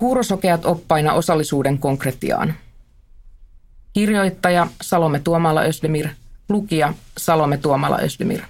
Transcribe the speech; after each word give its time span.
Kuurosokeat 0.00 0.66
oppaina 0.66 1.12
osallisuuden 1.12 1.78
konkretiaan. 1.78 2.54
Kirjoittaja 3.92 4.66
Salome 4.82 5.20
Tuomala 5.20 5.60
Ösdemir, 5.60 6.08
lukija 6.48 6.94
Salome 7.18 7.58
Tuomala 7.58 7.98
Ösdemir. 8.02 8.40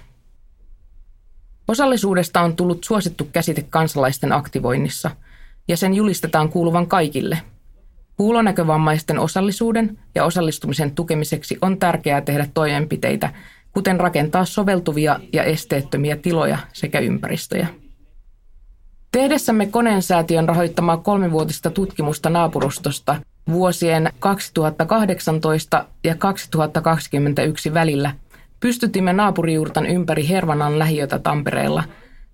Osallisuudesta 1.67 2.41
on 2.41 2.55
tullut 2.55 2.83
suosittu 2.83 3.29
käsite 3.33 3.65
kansalaisten 3.69 4.33
aktivoinnissa, 4.33 5.11
ja 5.67 5.77
sen 5.77 5.93
julistetaan 5.93 6.49
kuuluvan 6.49 6.87
kaikille. 6.87 7.37
Kuulonäkövammaisten 8.17 9.19
osallisuuden 9.19 9.97
ja 10.15 10.25
osallistumisen 10.25 10.91
tukemiseksi 10.91 11.57
on 11.61 11.77
tärkeää 11.77 12.21
tehdä 12.21 12.47
toimenpiteitä, 12.53 13.33
kuten 13.71 13.99
rakentaa 13.99 14.45
soveltuvia 14.45 15.19
ja 15.33 15.43
esteettömiä 15.43 16.15
tiloja 16.15 16.57
sekä 16.73 16.99
ympäristöjä. 16.99 17.67
Tehdessämme 19.11 19.65
Koneen 19.65 20.01
rahoittamaa 20.45 20.97
kolmivuotista 20.97 21.69
tutkimusta 21.69 22.29
naapurustosta 22.29 23.15
vuosien 23.51 24.13
2018 24.19 25.85
ja 26.03 26.15
2021 26.15 27.73
välillä 27.73 28.13
pystytimme 28.59 29.13
naapurijuurtan 29.13 29.85
ympäri 29.85 30.29
Hervanan 30.29 30.79
lähiötä 30.79 31.19
Tampereella, 31.19 31.83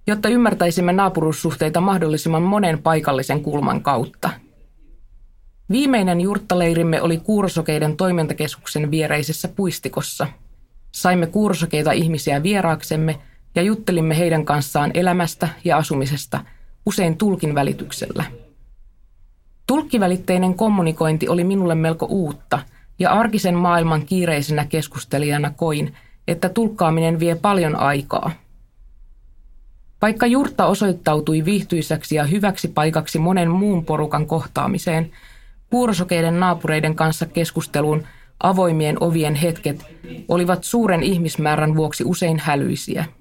jotta 0.08 0.30
ymmärtäisimme 0.30 0.94
naapurussuhteita 0.94 1.82
mahdollisimman 1.82 2.42
monen 2.42 2.82
paikallisen 2.84 3.44
kulman 3.44 3.82
kautta. 3.82 4.30
Viimeinen 5.72 6.22
jurttaleirimme 6.22 7.02
oli 7.02 7.18
Kuurosokeiden 7.18 7.98
toimintakeskuksen 7.98 8.92
viereisessä 8.92 9.48
puistikossa. 9.48 10.28
Saimme 10.92 11.28
kuurosokeita 11.28 11.92
ihmisiä 11.92 12.44
vieraaksemme 12.44 13.20
ja 13.56 13.62
juttelimme 13.62 14.18
heidän 14.18 14.46
kanssaan 14.46 14.92
elämästä 14.94 15.50
ja 15.64 15.78
asumisesta– 15.78 16.40
usein 16.88 17.18
tulkin 17.18 17.56
välityksellä. 17.56 18.24
Tulkkivälitteinen 19.68 20.54
kommunikointi 20.54 21.30
oli 21.30 21.44
minulle 21.44 21.76
melko 21.76 22.06
uutta, 22.06 22.60
ja 23.00 23.12
arkisen 23.12 23.56
maailman 23.56 24.06
kiireisenä 24.06 24.66
keskustelijana 24.66 25.50
koin, 25.50 25.94
että 26.28 26.50
tulkkaaminen 26.50 27.20
vie 27.20 27.36
paljon 27.36 27.76
aikaa. 27.76 28.32
Vaikka 30.02 30.26
jurtta 30.26 30.66
osoittautui 30.66 31.46
viihtyisäksi 31.46 32.16
ja 32.16 32.24
hyväksi 32.24 32.68
paikaksi 32.68 33.20
monen 33.20 33.52
muun 33.52 33.86
porukan 33.86 34.28
kohtaamiseen, 34.28 35.12
puurosokeiden 35.70 36.40
naapureiden 36.40 36.96
kanssa 36.96 37.26
keskusteluun 37.26 38.04
avoimien 38.44 39.04
ovien 39.04 39.36
hetket 39.36 39.86
olivat 40.28 40.64
suuren 40.64 41.04
ihmismäärän 41.04 41.76
vuoksi 41.76 42.04
usein 42.04 42.40
hälyisiä– 42.40 43.06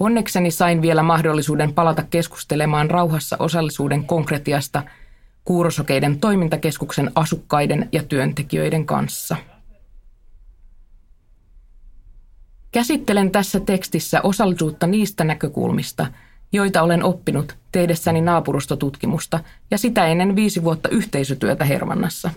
Onnekseni 0.00 0.50
sain 0.50 0.82
vielä 0.82 1.02
mahdollisuuden 1.02 1.74
palata 1.74 2.02
keskustelemaan 2.02 2.90
rauhassa 2.90 3.36
osallisuuden 3.38 4.04
konkretiasta 4.04 4.82
Kuurosokeiden 5.44 6.20
toimintakeskuksen 6.20 7.12
asukkaiden 7.14 7.88
ja 7.92 8.02
työntekijöiden 8.02 8.86
kanssa. 8.86 9.36
Käsittelen 12.72 13.30
tässä 13.30 13.60
tekstissä 13.60 14.20
osallisuutta 14.22 14.86
niistä 14.86 15.24
näkökulmista, 15.24 16.06
joita 16.52 16.82
olen 16.82 17.04
oppinut 17.04 17.56
tehdessäni 17.72 18.20
naapurustotutkimusta 18.20 19.40
ja 19.70 19.78
sitä 19.78 20.06
ennen 20.06 20.36
viisi 20.36 20.64
vuotta 20.64 20.88
yhteisötyötä 20.88 21.64
Hervannassa. 21.64 22.30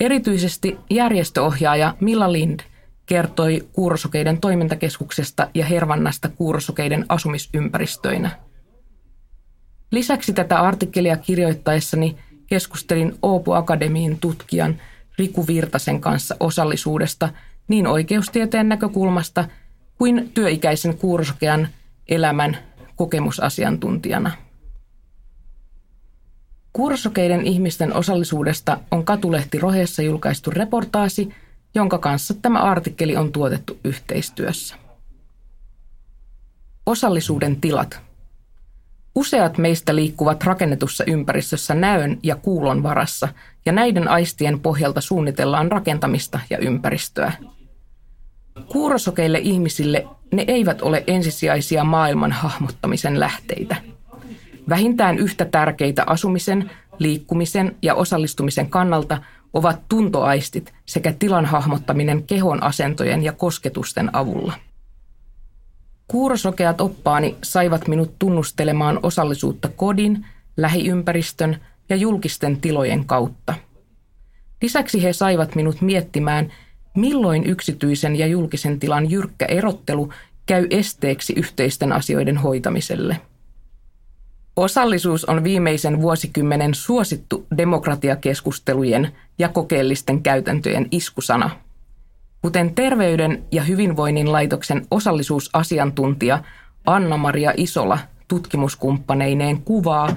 Erityisesti 0.00 0.78
järjestöohjaaja 0.90 1.94
Milla 2.00 2.32
Lind– 2.32 2.60
kertoi 3.08 3.68
kuurosokeiden 3.72 4.40
toimintakeskuksesta 4.40 5.50
ja 5.54 5.66
Hervannasta 5.66 6.28
kuurosokeiden 6.28 7.06
asumisympäristöinä. 7.08 8.30
Lisäksi 9.90 10.32
tätä 10.32 10.60
artikkelia 10.60 11.16
kirjoittaessani 11.16 12.16
keskustelin 12.46 13.14
Oopu 13.22 13.52
Akademiin 13.52 14.18
tutkijan 14.18 14.80
Riku 15.18 15.46
Virtasen 15.46 16.00
kanssa 16.00 16.36
osallisuudesta 16.40 17.28
niin 17.68 17.86
oikeustieteen 17.86 18.68
näkökulmasta 18.68 19.44
kuin 19.98 20.30
työikäisen 20.34 20.98
kuurosokean 20.98 21.68
elämän 22.08 22.58
kokemusasiantuntijana. 22.96 24.30
Kuurosokeiden 26.72 27.46
ihmisten 27.46 27.94
osallisuudesta 27.96 28.78
on 28.90 29.04
Katulehti 29.04 29.58
Roheessa 29.58 30.02
julkaistu 30.02 30.50
reportaasi– 30.50 31.28
jonka 31.74 31.98
kanssa 31.98 32.34
tämä 32.34 32.58
artikkeli 32.58 33.16
on 33.16 33.32
tuotettu 33.32 33.78
yhteistyössä. 33.84 34.74
Osallisuuden 36.86 37.60
tilat. 37.60 38.00
Useat 39.14 39.58
meistä 39.58 39.94
liikkuvat 39.94 40.44
rakennetussa 40.44 41.04
ympäristössä 41.06 41.74
näön 41.74 42.18
ja 42.22 42.36
kuulon 42.36 42.82
varassa, 42.82 43.28
ja 43.66 43.72
näiden 43.72 44.08
aistien 44.08 44.60
pohjalta 44.60 45.00
suunnitellaan 45.00 45.72
rakentamista 45.72 46.40
ja 46.50 46.58
ympäristöä. 46.58 47.32
Kuurosokeille 48.68 49.38
ihmisille 49.38 50.06
ne 50.32 50.44
eivät 50.48 50.82
ole 50.82 51.04
ensisijaisia 51.06 51.84
maailman 51.84 52.32
hahmottamisen 52.32 53.20
lähteitä. 53.20 53.76
Vähintään 54.68 55.18
yhtä 55.18 55.44
tärkeitä 55.44 56.04
asumisen, 56.06 56.70
liikkumisen 56.98 57.76
ja 57.82 57.94
osallistumisen 57.94 58.70
kannalta– 58.70 59.22
ovat 59.52 59.80
tuntoaistit 59.88 60.74
sekä 60.86 61.14
tilan 61.18 61.46
hahmottaminen 61.46 62.22
kehon 62.22 62.62
asentojen 62.62 63.22
ja 63.22 63.32
kosketusten 63.32 64.16
avulla. 64.16 64.52
Kuurosokeat 66.08 66.80
oppaani 66.80 67.36
saivat 67.42 67.88
minut 67.88 68.18
tunnustelemaan 68.18 69.00
osallisuutta 69.02 69.68
kodin, 69.68 70.26
lähiympäristön 70.56 71.60
ja 71.88 71.96
julkisten 71.96 72.60
tilojen 72.60 73.04
kautta. 73.04 73.54
Lisäksi 74.62 75.02
he 75.02 75.12
saivat 75.12 75.54
minut 75.54 75.80
miettimään, 75.80 76.52
milloin 76.96 77.46
yksityisen 77.46 78.16
ja 78.16 78.26
julkisen 78.26 78.80
tilan 78.80 79.10
jyrkkä 79.10 79.46
erottelu 79.46 80.12
käy 80.46 80.66
esteeksi 80.70 81.32
yhteisten 81.36 81.92
asioiden 81.92 82.36
hoitamiselle– 82.36 83.20
Osallisuus 84.58 85.24
on 85.24 85.44
viimeisen 85.44 86.02
vuosikymmenen 86.02 86.74
suosittu 86.74 87.46
demokratiakeskustelujen 87.56 89.12
ja 89.38 89.48
kokeellisten 89.48 90.22
käytäntöjen 90.22 90.88
iskusana. 90.90 91.50
Kuten 92.42 92.74
Terveyden 92.74 93.44
ja 93.52 93.62
hyvinvoinnin 93.62 94.32
laitoksen 94.32 94.86
osallisuusasiantuntija 94.90 96.42
Anna-Maria 96.86 97.52
Isola 97.56 97.98
tutkimuskumppaneineen 98.28 99.62
kuvaa, 99.62 100.16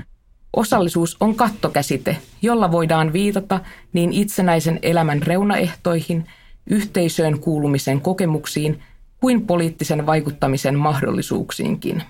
osallisuus 0.53 1.17
on 1.19 1.35
kattokäsite, 1.35 2.17
jolla 2.41 2.71
voidaan 2.71 3.13
viitata 3.13 3.59
niin 3.93 4.13
itsenäisen 4.13 4.79
elämän 4.81 5.21
reunaehtoihin, 5.21 6.27
yhteisöön 6.67 7.39
kuulumisen 7.39 8.01
kokemuksiin 8.01 8.83
kuin 9.19 9.47
poliittisen 9.47 10.05
vaikuttamisen 10.05 10.75
mahdollisuuksiinkin. 10.75 12.03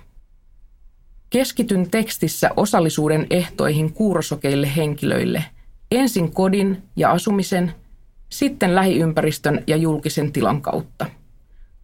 Keskityn 1.31 1.92
tekstissä 1.92 2.50
osallisuuden 2.58 3.28
ehtoihin 3.30 3.94
kuurosokeille 3.94 4.75
henkilöille, 4.75 5.46
ensin 5.92 6.34
kodin 6.34 6.84
ja 6.96 7.12
asumisen, 7.12 7.74
sitten 8.30 8.75
lähiympäristön 8.75 9.64
ja 9.68 9.78
julkisen 9.78 10.31
tilan 10.31 10.62
kautta. 10.62 11.06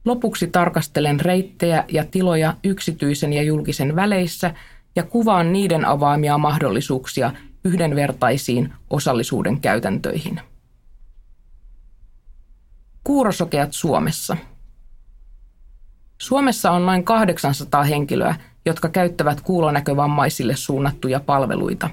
Lopuksi 0.06 0.48
tarkastelen 0.48 1.20
reittejä 1.20 1.86
ja 1.88 2.06
tiloja 2.06 2.54
yksityisen 2.64 3.34
ja 3.34 3.44
julkisen 3.44 3.96
väleissä 3.96 4.54
ja 4.96 5.04
kuvaan 5.04 5.54
niiden 5.54 5.86
avaamia 5.86 6.38
mahdollisuuksia 6.38 7.32
yhdenvertaisiin 7.64 8.74
osallisuuden 8.90 9.62
käytäntöihin. 9.62 10.42
Kuurosokeat 13.04 13.74
Suomessa. 13.74 14.38
Suomessa 16.18 16.72
on 16.72 16.86
noin 16.86 17.04
800 17.04 17.84
henkilöä, 17.84 18.36
jotka 18.68 18.90
käyttävät 18.90 19.42
kuulonäkövammaisille 19.42 20.56
suunnattuja 20.56 21.20
palveluita. 21.20 21.90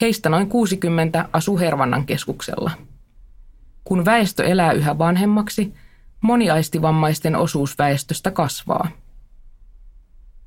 Heistä 0.00 0.28
noin 0.28 0.48
60 0.48 1.28
asuu 1.32 1.58
Hervannan 1.58 2.06
keskuksella. 2.06 2.70
Kun 3.84 4.04
väestö 4.04 4.44
elää 4.44 4.72
yhä 4.72 4.98
vanhemmaksi, 4.98 5.74
moniaistivammaisten 6.20 7.36
osuus 7.36 7.78
väestöstä 7.78 8.30
kasvaa. 8.30 8.88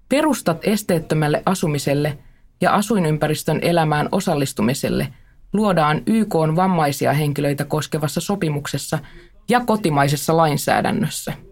Perustat 0.10 0.58
esteettömälle 0.64 1.44
asumiselle 1.46 2.18
ja 2.62 2.76
asuinympäristön 2.76 3.60
elämään 3.62 4.10
osallistumiselle 4.12 5.14
luodaan 5.54 6.02
YK 6.06 6.36
on 6.36 6.56
vammaisia 6.56 7.14
henkilöitä 7.14 7.66
koskevassa 7.66 8.22
sopimuksessa 8.22 9.00
ja 9.50 9.60
kotimaisessa 9.66 10.38
lainsäädännössä– 10.38 11.34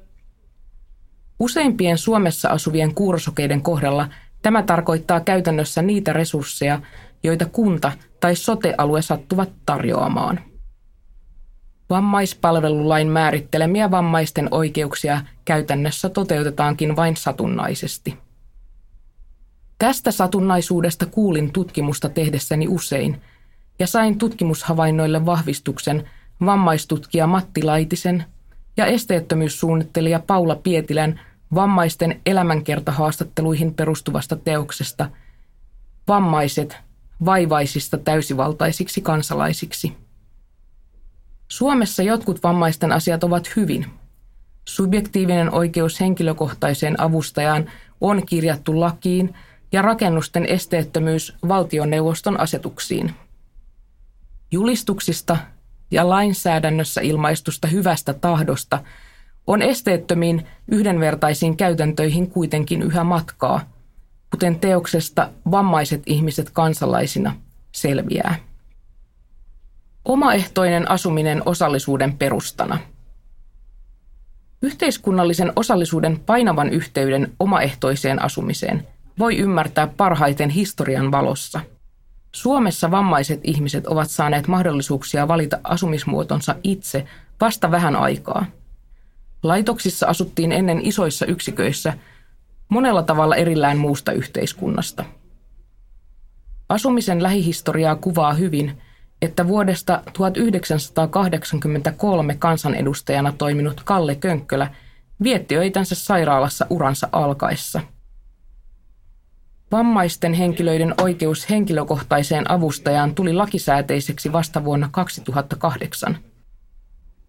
Useimpien 1.43 1.97
Suomessa 1.97 2.49
asuvien 2.49 2.95
kuurosokeiden 2.95 3.61
kohdalla 3.61 4.09
tämä 4.41 4.63
tarkoittaa 4.63 5.19
käytännössä 5.19 5.81
niitä 5.81 6.13
resursseja, 6.13 6.81
joita 7.23 7.45
kunta 7.45 7.91
tai 8.19 8.35
sotealue 8.35 9.01
sattuvat 9.01 9.49
tarjoamaan. 9.65 10.39
Vammaispalvelulain 11.89 13.07
määrittelemiä 13.07 13.91
vammaisten 13.91 14.47
oikeuksia 14.51 15.21
käytännössä 15.45 16.09
toteutetaankin 16.09 16.95
vain 16.95 17.17
satunnaisesti. 17.17 18.17
Tästä 19.77 20.11
satunnaisuudesta 20.11 21.05
kuulin 21.05 21.51
tutkimusta 21.51 22.09
tehdessäni 22.09 22.67
usein 22.67 23.21
ja 23.79 23.87
sain 23.87 24.17
tutkimushavainnoille 24.17 25.25
vahvistuksen 25.25 26.09
vammaistutkija 26.45 27.27
Matti 27.27 27.63
Laitisen 27.63 28.25
ja 28.77 28.85
esteettömyyssuunnittelija 28.85 30.19
Paula 30.19 30.55
Pietilän 30.55 31.19
vammaisten 31.55 32.21
elämänkertahaastatteluihin 32.25 33.73
perustuvasta 33.73 34.35
teoksesta 34.35 35.09
Vammaiset 36.07 36.77
vaivaisista 37.25 37.97
täysivaltaisiksi 37.97 39.01
kansalaisiksi. 39.01 39.97
Suomessa 41.47 42.03
jotkut 42.03 42.43
vammaisten 42.43 42.91
asiat 42.91 43.23
ovat 43.23 43.55
hyvin. 43.55 43.85
Subjektiivinen 44.65 45.53
oikeus 45.53 45.99
henkilökohtaiseen 45.99 47.01
avustajaan 47.01 47.71
on 48.01 48.25
kirjattu 48.25 48.79
lakiin 48.79 49.33
ja 49.71 49.81
rakennusten 49.81 50.45
esteettömyys 50.45 51.35
valtioneuvoston 51.47 52.39
asetuksiin. 52.39 53.15
Julistuksista 54.51 55.37
ja 55.91 56.09
lainsäädännössä 56.09 57.01
ilmaistusta 57.01 57.67
hyvästä 57.67 58.13
tahdosta 58.13 58.83
on 59.47 59.61
esteettömiin 59.61 60.47
yhdenvertaisiin 60.67 61.57
käytäntöihin 61.57 62.29
kuitenkin 62.29 62.81
yhä 62.81 63.03
matkaa, 63.03 63.69
kuten 64.31 64.59
teoksesta 64.59 65.29
Vammaiset 65.51 66.01
ihmiset 66.05 66.49
kansalaisina 66.49 67.35
selviää. 67.71 68.35
Omaehtoinen 70.05 70.91
asuminen 70.91 71.41
osallisuuden 71.45 72.17
perustana. 72.17 72.79
Yhteiskunnallisen 74.61 75.53
osallisuuden 75.55 76.19
painavan 76.19 76.69
yhteyden 76.69 77.33
omaehtoiseen 77.39 78.21
asumiseen 78.21 78.87
voi 79.19 79.37
ymmärtää 79.37 79.87
parhaiten 79.87 80.49
historian 80.49 81.11
valossa. 81.11 81.59
Suomessa 82.31 82.91
vammaiset 82.91 83.39
ihmiset 83.43 83.87
ovat 83.87 84.09
saaneet 84.09 84.47
mahdollisuuksia 84.47 85.27
valita 85.27 85.59
asumismuotonsa 85.63 86.55
itse 86.63 87.05
vasta 87.41 87.71
vähän 87.71 87.95
aikaa. 87.95 88.45
Laitoksissa 89.43 90.07
asuttiin 90.07 90.51
ennen 90.51 90.85
isoissa 90.85 91.25
yksiköissä 91.25 91.93
monella 92.69 93.03
tavalla 93.03 93.35
erillään 93.35 93.77
muusta 93.77 94.11
yhteiskunnasta. 94.11 95.05
Asumisen 96.69 97.23
lähihistoriaa 97.23 97.95
kuvaa 97.95 98.33
hyvin– 98.33 98.71
että 99.23 99.47
vuodesta 99.47 100.01
1983 100.13 102.35
kansanedustajana 102.35 103.33
toiminut 103.37 103.81
Kalle 103.83 104.15
Könkkölä 104.15 104.67
vietti 105.23 105.57
öitänsä 105.57 105.95
sairaalassa 105.95 106.65
uransa 106.69 107.09
alkaessa. 107.11 107.81
Vammaisten 109.71 110.33
henkilöiden 110.33 110.93
oikeus 111.01 111.49
henkilökohtaiseen 111.49 112.51
avustajaan 112.51 113.15
tuli 113.15 113.33
lakisääteiseksi 113.33 114.31
vasta 114.31 114.63
vuonna 114.63 114.89
2008. 114.91 116.17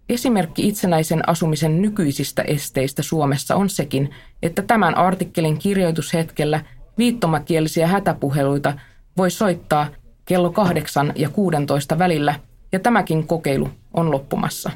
Esimerkki 0.09 0.69
itsenäisen 0.69 1.29
asumisen 1.29 1.83
nykyisistä 1.83 2.43
esteistä 2.43 3.03
Suomessa 3.03 3.57
on 3.57 3.71
sekin, 3.71 4.11
että 4.43 4.63
tämän 4.63 4.97
artikkelin 4.97 5.59
kirjoitushetkellä 5.59 6.65
viittomakielisiä 6.99 7.87
hätäpuheluita 7.87 8.75
voi 9.17 9.31
soittaa 9.31 9.87
kello 10.25 10.51
8 10.51 11.13
ja 11.17 11.29
16 11.29 11.99
välillä, 11.99 12.35
ja 12.73 12.81
tämäkin 12.81 13.27
kokeilu 13.27 13.71
on 13.95 14.11
loppumassa. 14.11 14.71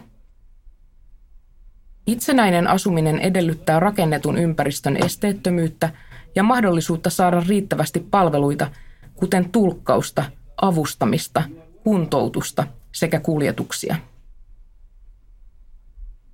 Itsenäinen 2.07 2.67
asuminen 2.67 3.19
edellyttää 3.19 3.81
rakennetun 3.81 4.39
ympäristön 4.39 4.97
esteettömyyttä 5.05 5.91
ja 6.35 6.43
mahdollisuutta 6.43 7.11
saada 7.11 7.43
riittävästi 7.49 8.07
palveluita, 8.11 8.71
kuten 9.15 9.51
tulkkausta, 9.51 10.25
avustamista, 10.63 11.43
kuntoutusta 11.85 12.67
sekä 12.93 13.21
kuljetuksia. 13.21 13.97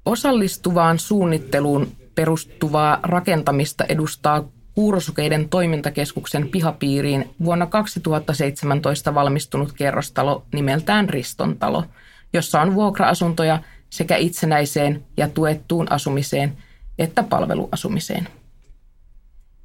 Osallistuvaan 0.06 0.98
suunnitteluun 0.98 1.92
perustuvaa 2.14 3.00
rakentamista 3.02 3.84
edustaa 3.84 4.44
Kuurosukeiden 4.74 5.48
toimintakeskuksen 5.48 6.48
pihapiiriin 6.48 7.30
vuonna 7.44 7.66
2017 7.66 9.14
valmistunut 9.14 9.72
kerrostalo 9.72 10.44
nimeltään 10.52 11.08
Ristontalo, 11.08 11.84
jossa 12.32 12.60
on 12.60 12.74
vuokra-asuntoja 12.74 13.58
sekä 13.90 14.16
itsenäiseen 14.16 15.04
ja 15.16 15.28
tuettuun 15.28 15.92
asumiseen 15.92 16.56
että 16.98 17.22
palveluasumiseen. 17.22 18.28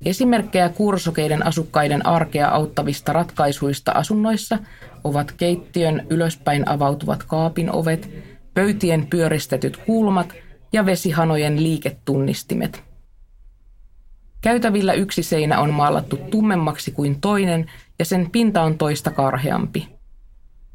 Esimerkkejä 0.06 0.70
kuurosokeiden 0.70 1.46
asukkaiden 1.46 2.06
arkea 2.06 2.50
auttavista 2.50 3.14
ratkaisuista 3.14 3.92
asunnoissa 3.92 4.58
ovat 5.04 5.32
keittiön 5.32 6.08
ylöspäin 6.10 6.70
avautuvat 6.70 7.24
kaapin 7.24 7.72
ovet, 7.72 8.10
pöytien 8.54 9.08
pyöristetyt 9.08 9.78
kulmat 9.78 10.34
ja 10.74 10.86
vesihanojen 10.86 11.64
liiketunnistimet– 11.64 12.84
Käytävillä 14.42 14.94
yksi 14.94 15.24
seinä 15.24 15.60
on 15.60 15.74
maalattu 15.74 16.18
tummemmaksi 16.18 16.92
kuin 16.92 17.22
toinen 17.22 17.72
ja 18.00 18.06
sen 18.06 18.32
pinta 18.32 18.62
on 18.62 18.78
toista 18.78 19.12
karheampi. 19.12 19.88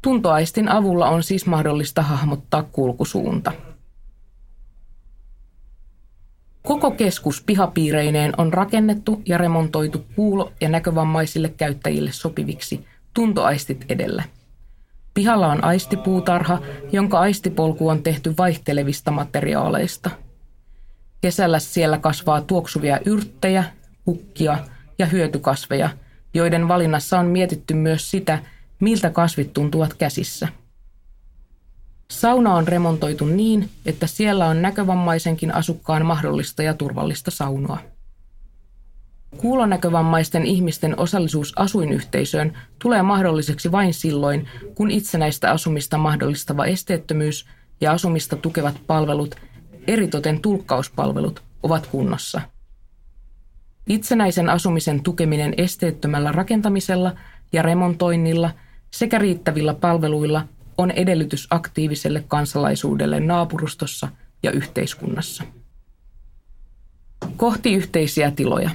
Tuntoaistin 0.01 0.69
avulla 0.69 1.09
on 1.09 1.23
siis 1.23 1.45
mahdollista 1.45 2.01
hahmottaa 2.01 2.63
kulkusuunta. 2.63 3.51
Koko 6.63 6.91
keskus 6.91 7.43
pihapiireineen 7.45 8.33
on 8.37 8.53
rakennettu 8.53 9.21
ja 9.25 9.37
remontoitu 9.37 10.05
kuulo- 10.15 10.51
ja 10.61 10.69
näkövammaisille 10.69 11.49
käyttäjille 11.49 12.11
sopiviksi 12.11 12.85
tuntoaistit 13.13 13.85
edellä. 13.89 14.23
Pihalla 15.15 15.47
on 15.47 15.63
aistipuutarha, 15.63 16.61
jonka 16.91 17.19
aistipolku 17.19 17.89
on 17.89 18.03
tehty 18.03 18.33
vaihtelevista 18.37 19.11
materiaaleista– 19.11 20.09
Kesällä 21.25 21.59
siellä 21.59 21.97
kasvaa 21.97 22.41
tuoksuvia 22.41 22.99
yrttejä, 23.05 23.63
kukkia 24.05 24.57
ja 24.99 25.05
hyötykasveja, 25.05 25.89
joiden 26.33 26.67
valinnassa 26.67 27.19
on 27.19 27.25
mietitty 27.25 27.73
myös 27.73 28.11
sitä, 28.11 28.39
miltä 28.79 29.09
kasvit 29.09 29.53
tuntuvat 29.53 29.93
käsissä. 29.93 30.47
Sauna 32.11 32.53
on 32.53 32.67
remontoitu 32.67 33.25
niin, 33.25 33.69
että 33.85 34.07
siellä 34.07 34.45
on 34.45 34.61
näkövammaisenkin 34.61 35.53
asukkaan 35.53 36.05
mahdollista 36.05 36.63
ja 36.63 36.73
turvallista 36.73 37.31
saunoa. 37.31 37.79
Kuulonäkövammaisten 39.37 40.45
ihmisten 40.45 40.99
osallisuus 40.99 41.53
asuinyhteisöön 41.55 42.57
tulee 42.79 43.01
mahdolliseksi 43.01 43.71
vain 43.71 43.93
silloin, 43.93 44.47
kun 44.75 44.91
itsenäistä 44.91 45.51
asumista 45.51 45.97
mahdollistava 45.97 46.65
esteettömyys 46.65 47.45
ja 47.81 47.91
asumista 47.91 48.35
tukevat 48.35 48.75
palvelut 48.87 49.35
eritoten 49.87 50.41
tulkkauspalvelut, 50.41 51.43
ovat 51.63 51.87
kunnossa. 51.87 52.41
Itsenäisen 53.87 54.49
asumisen 54.49 55.03
tukeminen 55.03 55.53
esteettömällä 55.57 56.31
rakentamisella 56.31 57.15
ja 57.53 57.61
remontoinnilla 57.61 58.51
sekä 58.91 59.17
riittävillä 59.17 59.73
palveluilla 59.73 60.47
on 60.77 60.91
edellytys 60.91 61.47
aktiiviselle 61.49 62.23
kansalaisuudelle 62.27 63.19
naapurustossa 63.19 64.07
ja 64.43 64.51
yhteiskunnassa. 64.51 65.43
Kohti 67.37 67.73
yhteisiä 67.73 68.31
tiloja. 68.31 68.69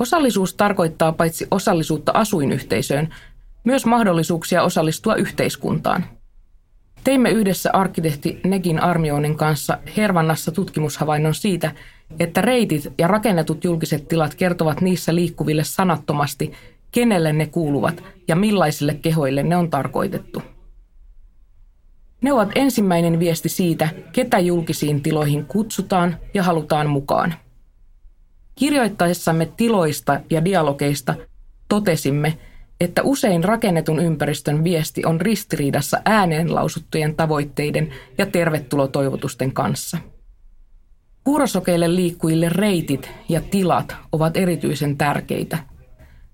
Osallisuus 0.00 0.54
tarkoittaa 0.54 1.12
paitsi 1.12 1.46
osallisuutta 1.50 2.12
asuinyhteisöön, 2.14 3.14
myös 3.64 3.86
mahdollisuuksia 3.86 4.62
osallistua 4.62 5.14
yhteiskuntaan– 5.14 6.04
Teimme 7.04 7.30
yhdessä 7.30 7.70
arkkitehti 7.72 8.40
Negin 8.44 8.82
Armionin 8.82 9.36
kanssa 9.36 9.78
Hervannassa 9.96 10.52
tutkimushavainnon 10.52 11.34
siitä, 11.34 11.72
että 12.20 12.40
reitit 12.40 12.92
ja 12.98 13.08
rakennetut 13.08 13.64
julkiset 13.64 14.08
tilat 14.08 14.34
kertovat 14.34 14.80
niissä 14.80 15.14
liikkuville 15.14 15.64
sanattomasti, 15.64 16.52
kenelle 16.92 17.32
ne 17.32 17.46
kuuluvat 17.46 18.02
ja 18.28 18.36
millaisille 18.36 18.94
kehoille 18.94 19.42
ne 19.42 19.56
on 19.56 19.70
tarkoitettu. 19.70 20.42
Ne 22.22 22.32
ovat 22.32 22.48
ensimmäinen 22.54 23.18
viesti 23.18 23.48
siitä, 23.48 23.88
ketä 24.12 24.38
julkisiin 24.38 25.02
tiloihin 25.02 25.44
kutsutaan 25.46 26.16
ja 26.34 26.42
halutaan 26.42 26.90
mukaan. 26.90 27.34
Kirjoittaessamme 28.60 29.52
tiloista 29.56 30.20
ja 30.30 30.44
dialogeista 30.44 31.14
totesimme, 31.68 32.38
että 32.80 33.02
usein 33.02 33.44
rakennetun 33.44 33.98
ympäristön 33.98 34.64
viesti 34.64 35.04
on 35.04 35.20
ristiriidassa 35.20 36.02
ääneen 36.04 36.54
lausuttujen 36.54 37.14
tavoitteiden 37.14 37.90
ja 38.18 38.26
tervetulotoivotusten 38.26 39.52
kanssa. 39.52 39.98
Kuurosokeille 41.24 41.94
liikkujille 41.94 42.48
reitit 42.48 43.10
ja 43.28 43.40
tilat 43.40 43.96
ovat 44.12 44.36
erityisen 44.36 44.96
tärkeitä. 44.96 45.58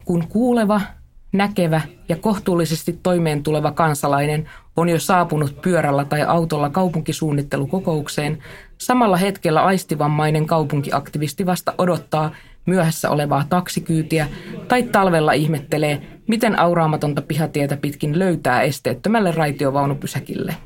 Kun 0.04 0.28
kuuleva, 0.28 0.80
näkevä 1.32 1.80
ja 2.08 2.16
kohtuullisesti 2.16 2.98
toimeen 3.02 3.42
tuleva 3.42 3.72
kansalainen 3.72 4.50
on 4.76 4.88
jo 4.88 5.00
saapunut 5.00 5.62
pyörällä 5.62 6.04
tai 6.04 6.22
autolla 6.22 6.70
kaupunkisuunnittelukokoukseen, 6.70 8.38
samalla 8.78 9.16
hetkellä 9.16 9.64
aistivammainen 9.64 10.46
kaupunkiaktivisti 10.46 11.46
vasta 11.46 11.74
odottaa, 11.78 12.30
myöhässä 12.66 13.10
olevaa 13.10 13.44
taksikyytiä 13.48 14.28
tai 14.68 14.82
talvella 14.82 15.32
ihmettelee, 15.32 16.20
miten 16.28 16.58
auraamatonta 16.58 17.22
pihatietä 17.22 17.76
pitkin 17.76 18.18
löytää 18.18 18.62
esteettömälle 18.62 19.32
raitiovaunupysäkille. 19.32 20.56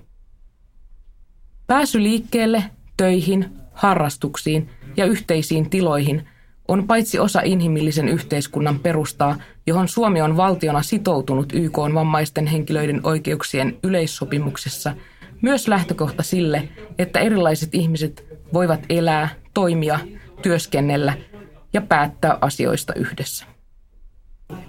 Pääsy 1.67 2.03
liikkeelle, 2.03 2.65
töihin, 2.97 3.53
harrastuksiin 3.73 4.71
ja 4.97 5.05
yhteisiin 5.05 5.71
tiloihin 5.71 6.29
on 6.69 6.87
paitsi 6.87 7.19
osa 7.19 7.41
inhimillisen 7.45 8.09
yhteiskunnan 8.09 8.79
perustaa, 8.79 9.37
johon 9.67 9.89
Suomi 9.89 10.23
on 10.23 10.37
valtiona 10.37 10.83
sitoutunut 10.83 11.53
YK 11.53 11.79
on 11.79 11.95
vammaisten 11.95 12.47
henkilöiden 12.47 13.01
oikeuksien 13.03 13.79
yleissopimuksessa, 13.83 14.95
myös 15.43 15.69
lähtökohta 15.69 16.23
sille, 16.23 16.69
että 16.99 17.21
erilaiset 17.21 17.75
ihmiset 17.75 18.27
voivat 18.53 18.81
elää, 18.89 19.29
toimia, 19.55 19.99
työskennellä 20.43 21.13
ja 21.73 21.81
päättää 21.81 22.39
asioista 22.41 22.95
yhdessä. 22.95 23.47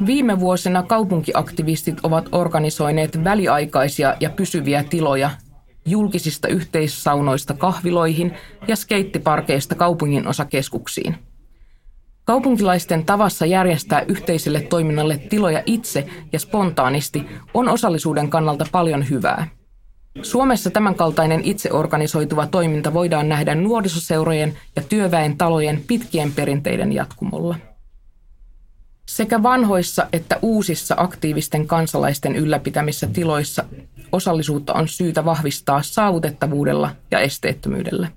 Viime 0.05 0.39
vuosina 0.39 0.83
kaupunkiaktivistit 0.83 1.97
ovat 2.03 2.29
organisoineet 2.31 3.23
väliaikaisia 3.23 4.15
ja 4.19 4.29
pysyviä 4.29 4.83
tiloja 4.83 5.31
julkisista 5.85 6.47
yhteissaunoista 6.47 7.53
kahviloihin 7.53 8.33
ja 8.67 8.75
skeittiparkeista 8.75 9.75
kaupungin 9.75 10.27
osakeskuksiin. 10.27 11.15
Kaupunkilaisten 12.25 13.05
tavassa 13.05 13.45
järjestää 13.45 14.01
yhteiselle 14.07 14.61
toiminnalle 14.61 15.17
tiloja 15.17 15.63
itse 15.65 16.07
ja 16.33 16.39
spontaanisti 16.39 17.25
on 17.53 17.69
osallisuuden 17.69 18.29
kannalta 18.29 18.65
paljon 18.71 19.09
hyvää. 19.09 19.47
Suomessa 20.21 20.71
tämänkaltainen 20.71 21.41
itseorganisoituva 21.43 22.47
toiminta 22.47 22.93
voidaan 22.93 23.29
nähdä 23.29 23.55
nuorisoseurojen 23.55 24.57
ja 24.75 24.81
työväen 24.81 25.37
talojen 25.37 25.83
pitkien 25.87 26.31
perinteiden 26.31 26.93
jatkumolla. 26.93 27.55
Sekä 29.05 29.43
vanhoissa 29.43 30.07
että 30.13 30.39
uusissa 30.41 30.95
aktiivisten 30.97 31.67
kansalaisten 31.67 32.35
ylläpitämissä 32.35 33.07
tiloissa 33.07 33.65
osallisuutta 34.11 34.73
on 34.73 34.87
syytä 34.87 35.25
vahvistaa 35.25 35.81
saavutettavuudella 35.81 36.95
ja 37.11 37.19
esteettömyydellä. 37.19 38.07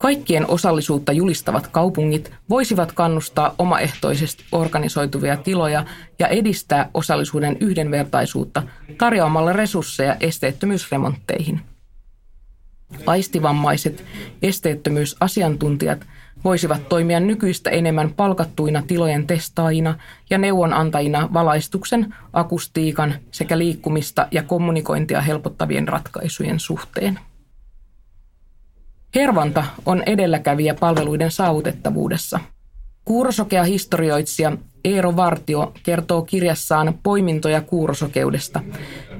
Kaikkien 0.00 0.50
osallisuutta 0.50 1.12
julistavat 1.12 1.66
kaupungit 1.66 2.32
voisivat 2.50 2.92
kannustaa 2.92 3.54
omaehtoisesti 3.58 4.44
organisoituvia 4.52 5.36
tiloja 5.36 5.84
ja 6.18 6.28
edistää 6.28 6.90
osallisuuden 6.94 7.56
yhdenvertaisuutta 7.60 8.62
tarjoamalla 8.98 9.52
resursseja 9.52 10.16
esteettömyysremontteihin. 10.20 11.60
Aistivammaiset 13.06 14.04
esteettömyysasiantuntijat 14.42 16.06
voisivat 16.44 16.88
toimia 16.88 17.20
nykyistä 17.20 17.70
enemmän 17.70 18.12
palkattuina 18.12 18.82
tilojen 18.86 19.26
testaajina 19.26 19.98
ja 20.30 20.38
neuvonantajina 20.38 21.28
valaistuksen, 21.32 22.14
akustiikan 22.32 23.14
sekä 23.30 23.58
liikkumista 23.58 24.28
ja 24.30 24.42
kommunikointia 24.42 25.20
helpottavien 25.20 25.88
ratkaisujen 25.88 26.60
suhteen. 26.60 27.18
Hervanta 29.14 29.64
on 29.86 30.02
edelläkävijä 30.06 30.74
palveluiden 30.74 31.30
saavutettavuudessa. 31.30 32.40
Kuurosokea 33.04 33.64
historioitsija 33.64 34.56
Eero 34.84 35.16
Vartio 35.16 35.72
kertoo 35.82 36.22
kirjassaan 36.22 36.98
Poimintoja 37.02 37.60
kuurosokeudesta, 37.60 38.60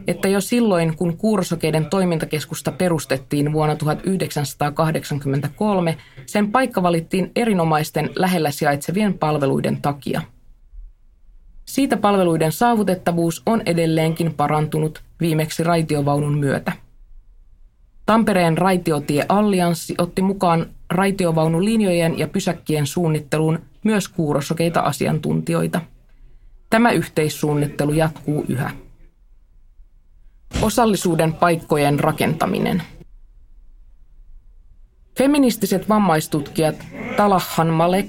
että 0.06 0.28
jo 0.28 0.40
silloin, 0.40 0.96
kun 0.96 1.16
kuurosokeiden 1.16 1.86
toimintakeskusta 1.86 2.72
perustettiin 2.72 3.52
vuonna 3.52 3.76
1983, 3.76 5.96
sen 6.26 6.52
paikka 6.52 6.82
valittiin 6.82 7.32
erinomaisten 7.36 8.10
lähellä 8.16 8.50
sijaitsevien 8.50 9.18
palveluiden 9.18 9.82
takia. 9.82 10.22
Siitä 11.64 11.96
palveluiden 11.96 12.52
saavutettavuus 12.52 13.42
on 13.46 13.62
edelleenkin 13.66 14.34
parantunut 14.34 15.02
viimeksi 15.20 15.62
raitiovaunun 15.62 16.38
myötä. 16.38 16.72
Tampereen 18.06 18.58
raitiotie-allianssi 18.58 19.94
otti 19.98 20.22
mukaan 20.22 20.66
raitiovaunulinjojen 20.90 22.18
ja 22.18 22.28
pysäkkien 22.28 22.86
suunnitteluun 22.86 23.58
myös 23.84 24.08
kuurosokeita 24.08 24.80
asiantuntijoita. 24.80 25.80
Tämä 26.70 26.90
yhteissuunnittelu 26.90 27.92
jatkuu 27.92 28.44
yhä. 28.48 28.70
Osallisuuden 30.62 31.32
paikkojen 31.32 32.00
rakentaminen. 32.00 32.82
Feministiset 35.18 35.88
vammaistutkijat 35.88 36.86
Talahan 37.16 37.68
Malek 37.68 38.06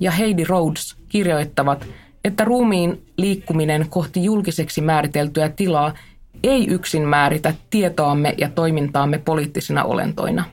ja 0.00 0.10
Heidi 0.10 0.44
Rhodes 0.44 0.96
kirjoittavat, 1.08 1.86
että 2.24 2.44
ruumiin 2.44 3.06
liikkuminen 3.16 3.86
kohti 3.90 4.24
julkiseksi 4.24 4.80
määriteltyä 4.80 5.48
tilaa 5.48 5.94
ei 6.46 6.66
yksin 6.68 7.02
määritä 7.02 7.54
tietoamme 7.70 8.34
ja 8.38 8.50
toimintaamme 8.50 9.18
poliittisina 9.18 9.84
olentoina. 9.84 10.44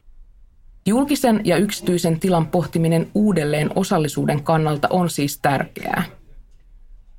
Julkisen 0.85 1.41
ja 1.43 1.57
yksityisen 1.57 2.19
tilan 2.19 2.47
pohtiminen 2.47 3.07
uudelleen 3.13 3.69
osallisuuden 3.75 4.43
kannalta 4.43 4.87
on 4.91 5.09
siis 5.09 5.39
tärkeää. 5.39 6.03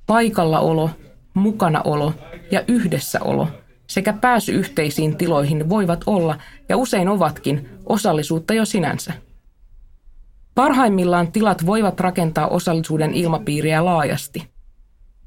Paikallaolo, 0.07 0.91
mukanaolo 1.35 2.15
ja 2.51 2.65
yhdessäolo 2.69 3.49
sekä 3.87 4.13
pääsy 4.13 4.53
yhteisiin 4.53 5.17
tiloihin 5.17 5.69
voivat 5.69 6.01
olla 6.07 6.39
ja 6.69 6.77
usein 6.77 7.09
ovatkin 7.09 7.69
osallisuutta 7.87 8.55
jo 8.55 8.65
sinänsä. 8.65 9.13
Parhaimmillaan 10.55 11.33
tilat 11.33 11.67
voivat 11.67 12.01
rakentaa 12.01 12.49
osallisuuden 12.49 13.15
ilmapiiriä 13.15 13.85
laajasti– 13.85 14.49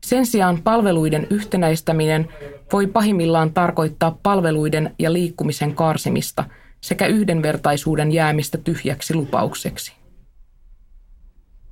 sen 0.07 0.25
sijaan 0.25 0.61
palveluiden 0.63 1.27
yhtenäistäminen 1.29 2.27
voi 2.73 2.87
pahimmillaan 2.87 3.53
tarkoittaa 3.53 4.17
palveluiden 4.23 4.95
ja 4.99 5.13
liikkumisen 5.13 5.75
karsimista 5.75 6.43
sekä 6.81 7.07
yhdenvertaisuuden 7.07 8.11
jäämistä 8.11 8.57
tyhjäksi 8.57 9.13
lupaukseksi. 9.13 9.93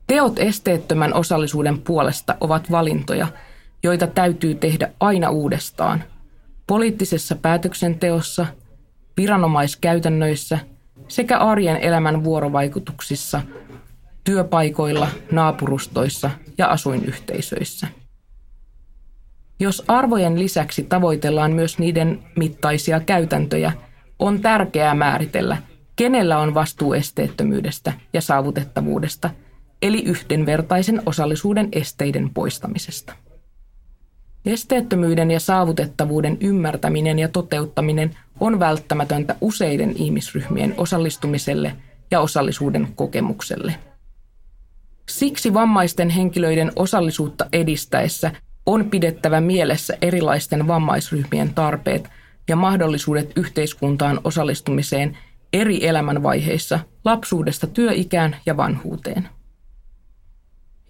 Teot 0.07 0.39
esteettömän 0.39 1.13
osallisuuden 1.13 1.81
puolesta 1.81 2.35
ovat 2.41 2.71
valintoja, 2.71 3.27
joita 3.83 4.07
täytyy 4.07 4.55
tehdä 4.55 4.91
aina 4.99 5.29
uudestaan. 5.29 6.03
Poliittisessa 6.67 7.35
päätöksenteossa, 7.35 8.45
viranomaiskäytännöissä 9.17 10.59
sekä 11.07 11.37
arjen 11.37 11.77
elämän 11.77 12.23
vuorovaikutuksissa, 12.23 13.41
työpaikoilla, 14.23 15.07
naapurustoissa 15.31 16.29
ja 16.57 16.67
asuinyhteisöissä. 16.67 17.87
Jos 19.59 19.83
arvojen 19.87 20.39
lisäksi 20.39 20.83
tavoitellaan 20.83 21.51
myös 21.51 21.79
niiden 21.79 22.23
mittaisia 22.35 22.99
käytäntöjä, 22.99 23.71
on 24.19 24.41
tärkeää 24.41 24.93
määritellä, 24.93 25.57
kenellä 25.95 26.39
on 26.39 26.53
vastuu 26.53 26.93
esteettömyydestä 26.93 27.93
ja 28.13 28.21
saavutettavuudesta, 28.21 29.29
eli 29.81 30.03
yhdenvertaisen 30.03 31.01
osallisuuden 31.05 31.69
esteiden 31.71 32.29
poistamisesta. 32.33 33.13
Esteettömyyden 34.45 35.31
ja 35.31 35.39
saavutettavuuden 35.39 36.37
ymmärtäminen 36.41 37.19
ja 37.19 37.27
toteuttaminen 37.27 38.17
on 38.39 38.59
välttämätöntä 38.59 39.35
useiden 39.41 39.93
ihmisryhmien 39.95 40.73
osallistumiselle 40.77 41.75
ja 42.11 42.19
osallisuuden 42.19 42.87
kokemukselle. 42.95 43.75
Siksi 45.09 45.53
vammaisten 45.53 46.09
henkilöiden 46.09 46.71
osallisuutta 46.75 47.45
edistäessä 47.53 48.31
on 48.65 48.89
pidettävä 48.89 49.41
mielessä 49.41 49.97
erilaisten 50.01 50.67
vammaisryhmien 50.67 51.53
tarpeet 51.53 52.09
ja 52.47 52.55
mahdollisuudet 52.55 53.31
yhteiskuntaan 53.35 54.19
osallistumiseen 54.23 55.17
eri 55.53 55.87
elämänvaiheissa 55.87 56.79
lapsuudesta 57.05 57.67
työikään 57.67 58.35
ja 58.45 58.57
vanhuuteen. 58.57 59.29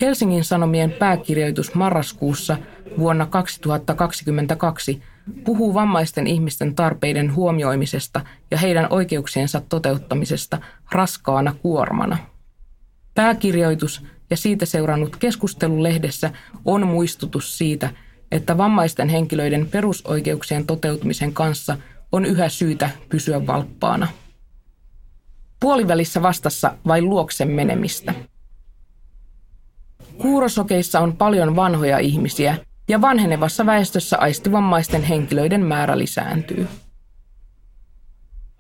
Helsingin 0.02 0.44
Sanomien 0.44 0.92
pääkirjoitus 0.92 1.76
marraskuussa 1.76 2.58
vuonna 2.98 3.26
2022 3.26 5.02
puhuu 5.44 5.74
vammaisten 5.74 6.28
ihmisten 6.28 6.76
tarpeiden 6.76 7.36
huomioimisesta 7.36 8.22
ja 8.52 8.58
heidän 8.58 8.88
oikeuksiensa 8.90 9.62
toteuttamisesta 9.70 10.58
raskaana 10.92 11.56
kuormana. 11.62 12.18
Pääkirjoitus 13.16 14.06
ja 14.30 14.38
siitä 14.38 14.66
seurannut 14.66 15.16
keskustelu 15.16 15.84
lehdessä 15.84 16.32
on 16.66 16.88
muistutus 16.88 17.58
siitä, 17.58 17.90
että 18.32 18.58
vammaisten 18.58 19.10
henkilöiden 19.10 19.68
perusoikeuksien 19.68 20.66
toteutumisen 20.66 21.34
kanssa 21.34 21.78
on 22.12 22.26
yhä 22.26 22.50
syytä 22.50 22.90
pysyä 23.10 23.48
valppaana. 23.48 24.08
Puolivälissä 25.60 26.22
vastassa 26.22 26.78
vain 26.88 27.10
luoksen 27.10 27.48
menemistä. 27.48 28.14
Kuurosokeissa 30.18 31.00
on 31.00 31.18
paljon 31.18 31.56
vanhoja 31.56 32.00
ihmisiä 32.00 32.58
ja 32.88 33.02
vanhenevassa 33.02 33.66
väestössä 33.66 34.18
aistivammaisten 34.18 35.04
henkilöiden 35.04 35.66
määrä 35.66 35.98
lisääntyy. 35.98 36.68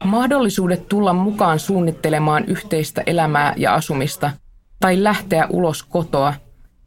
Mahdollisuudet 0.03 0.87
tulla 0.87 1.13
mukaan 1.13 1.59
suunnittelemaan 1.59 2.45
yhteistä 2.45 3.03
elämää 3.05 3.53
ja 3.57 3.73
asumista– 3.73 4.31
tai 4.85 5.03
lähteä 5.03 5.47
ulos 5.49 5.83
kotoa 5.83 6.33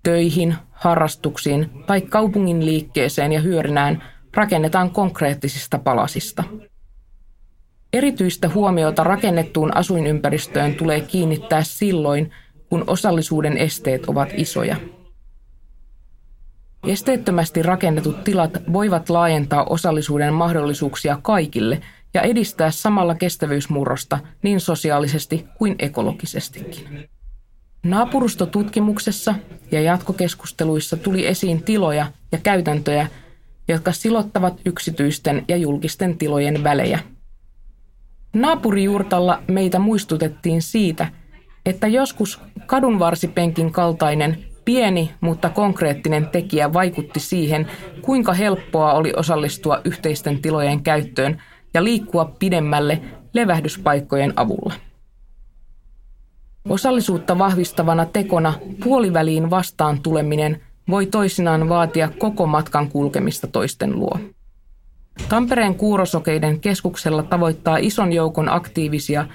töihin, 0.03 0.57
harrastuksiin 0.71 1.71
tai 1.87 2.01
kaupungin 2.01 2.65
liikkeeseen 2.65 3.33
ja 3.33 3.41
hyörinään 3.41 4.03
rakennetaan 4.35 4.91
konkreettisista 4.91 5.79
palasista. 5.79 6.45
Erityistä 7.93 8.49
huomiota 8.49 9.05
rakennettuun 9.05 9.77
asuinympäristöön 9.77 10.75
tulee 10.75 11.01
kiinnittää 11.01 11.63
silloin, 11.63 12.31
kun 12.69 12.85
osallisuuden 12.87 13.57
esteet 13.57 14.07
ovat 14.07 14.29
isoja. 14.37 14.77
Esteettömästi 16.87 17.63
rakennetut 17.63 18.25
tilat 18.25 18.53
voivat 18.73 19.11
laajentaa 19.11 19.65
osallisuuden 19.65 20.35
mahdollisuuksia 20.35 21.19
kaikille 21.23 21.81
ja 22.15 22.23
edistää 22.23 22.71
samalla 22.71 23.15
kestävyysmurrosta 23.15 24.19
niin 24.43 24.61
sosiaalisesti 24.61 25.47
kuin 25.59 25.77
ekologisestikin. 25.79 27.09
Naapurustotutkimuksessa 27.83 29.35
ja 29.71 29.81
jatkokeskusteluissa 29.81 30.97
tuli 30.97 31.27
esiin 31.27 31.63
tiloja 31.63 32.07
ja 32.33 32.39
käytäntöjä, 32.43 33.07
jotka 33.69 33.93
silottavat 33.93 34.61
yksityisten 34.65 35.45
ja 35.49 35.57
julkisten 35.57 36.19
tilojen 36.19 36.65
välejä. 36.65 36.99
Naapurijuurtalla 38.35 39.43
meitä 39.49 39.79
muistutettiin 39.79 40.63
siitä, 40.63 41.07
että 41.67 41.87
joskus 41.87 42.41
kadunvarsipenkin 42.67 43.73
kaltainen 43.73 44.45
pieni, 44.65 45.11
mutta 45.21 45.49
konkreettinen 45.49 46.29
tekijä 46.29 46.73
vaikutti 46.73 47.21
siihen, 47.21 47.67
kuinka 48.03 48.33
helppoa 48.33 48.93
oli 48.93 49.13
osallistua 49.17 49.81
yhteisten 49.85 50.43
tilojen 50.43 50.83
käyttöön 50.83 51.43
ja 51.75 51.85
liikkua 51.85 52.25
pidemmälle 52.39 53.03
levähdyspaikkojen 53.35 54.33
avulla. 54.37 54.75
Osallisuutta 56.69 57.39
vahvistavana 57.39 58.07
tekona 58.07 58.55
puoliväliin 58.85 59.51
vastaan 59.51 60.01
tuleminen 60.03 60.61
voi 60.91 61.07
toisinaan 61.07 61.69
vaatia 61.69 62.11
koko 62.19 62.47
matkan 62.47 62.89
kulkemista 62.89 63.47
toisten 63.47 63.99
luo. 63.99 64.19
Tampereen 65.29 65.75
kuurosokeiden 65.75 66.61
keskuksella 66.61 67.23
tavoittaa 67.23 67.77
ison 67.77 68.13
joukon 68.13 68.49
aktiivisia 68.49 69.27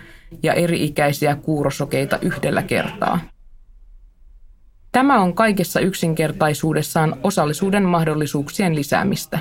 ja 0.43 0.53
eri-ikäisiä 0.53 1.35
kuurosokeita 1.35 2.19
yhdellä 2.21 2.63
kertaa. 2.63 3.19
Tämä 4.91 5.21
on 5.21 5.33
kaikessa 5.33 5.79
yksinkertaisuudessaan 5.79 7.15
osallisuuden 7.23 7.83
mahdollisuuksien 7.83 8.75
lisäämistä. 8.75 9.39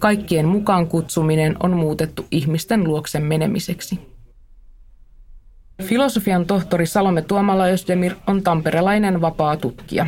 Kaikkien 0.00 0.48
mukaan 0.48 0.86
kutsuminen 0.86 1.56
on 1.62 1.76
muutettu 1.76 2.26
ihmisten 2.30 2.84
luoksen 2.84 3.22
menemiseksi. 3.22 4.11
Filosofian 5.82 6.46
tohtori 6.46 6.86
Salome 6.86 7.22
Tuomala 7.22 7.64
Özdemir 7.64 8.14
on 8.26 8.42
tamperelainen 8.42 9.20
vapaa 9.20 9.56
tutkija. 9.56 10.06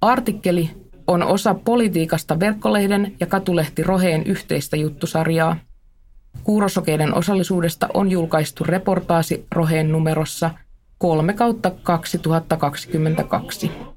Artikkeli 0.00 0.70
on 1.06 1.22
osa 1.22 1.54
politiikasta 1.54 2.40
verkkolehden 2.40 3.16
ja 3.20 3.26
katulehti 3.26 3.82
Roheen 3.82 4.26
yhteistä 4.26 4.76
juttusarjaa. 4.76 5.56
Kuurosokeiden 6.44 7.14
osallisuudesta 7.14 7.88
on 7.94 8.10
julkaistu 8.10 8.64
reportaasi 8.64 9.46
Roheen 9.54 9.92
numerossa 9.92 10.50
3 10.98 11.32
kautta 11.32 11.70
2022. 11.70 13.93